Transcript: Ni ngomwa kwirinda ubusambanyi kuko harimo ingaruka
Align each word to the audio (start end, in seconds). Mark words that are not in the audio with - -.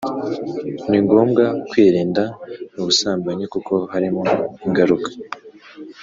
Ni 0.89 0.97
ngomwa 1.03 1.45
kwirinda 1.69 2.23
ubusambanyi 2.81 3.45
kuko 3.53 3.73
harimo 3.91 4.21
ingaruka 4.65 5.09